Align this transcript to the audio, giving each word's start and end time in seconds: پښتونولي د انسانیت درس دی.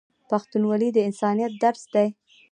پښتونولي 0.29 0.89
د 0.93 0.97
انسانیت 1.07 1.53
درس 1.63 1.83
دی. 1.93 2.07